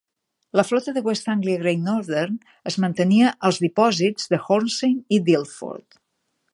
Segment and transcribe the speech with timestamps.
[0.59, 2.41] La flota de West Anglia Great Northern
[2.73, 6.05] es mantenia als dipòsits de Hornsey i d'Ilford.